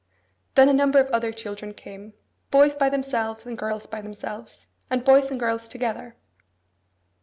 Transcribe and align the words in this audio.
Then 0.55 0.67
a 0.67 0.73
number 0.73 0.97
of 0.97 1.09
other 1.11 1.31
children 1.31 1.75
came; 1.75 2.13
boys 2.49 2.73
by 2.73 2.89
themselves, 2.89 3.45
and 3.45 3.55
girls 3.55 3.85
by 3.85 4.01
themselves, 4.01 4.65
and 4.89 5.05
boys 5.05 5.29
and 5.29 5.39
girls 5.39 5.67
together. 5.67 6.15